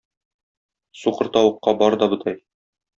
[1.03, 2.45] Сукыр тавыкка бар да бодай.